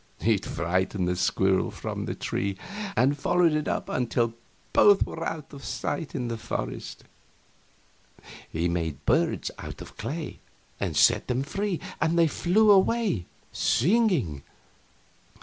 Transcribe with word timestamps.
It 0.21 0.47
frightened 0.47 1.07
the 1.07 1.15
squirrel 1.15 1.69
from 1.69 2.05
tree 2.07 2.15
to 2.15 2.19
tree 2.19 2.57
and 2.97 3.15
followed 3.15 3.53
it 3.53 3.67
up 3.67 3.87
until 3.87 4.33
both 4.73 5.05
were 5.05 5.23
out 5.23 5.53
of 5.53 5.63
sight 5.63 6.15
in 6.15 6.27
the 6.27 6.39
forest. 6.39 7.03
He 8.49 8.67
made 8.67 9.05
birds 9.05 9.51
out 9.59 9.79
of 9.79 9.97
clay 9.97 10.39
and 10.79 10.97
set 10.97 11.27
them 11.27 11.43
free, 11.43 11.79
and 12.01 12.17
they 12.17 12.25
flew 12.25 12.71
away, 12.71 13.27
singing. 13.51 14.41